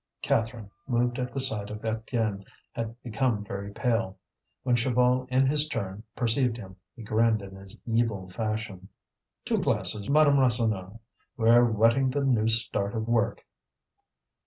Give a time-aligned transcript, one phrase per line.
[0.23, 4.17] Catherine, moved at the sight of Étienne, had become very pale.
[4.63, 8.89] When Chaval in his turn perceived him, he grinned in his evil fashion.
[9.45, 10.97] "Two glasses, Madame Rasseneur!
[11.37, 13.45] We're wetting the new start of work."